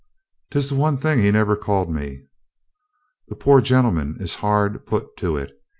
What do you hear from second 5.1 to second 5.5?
to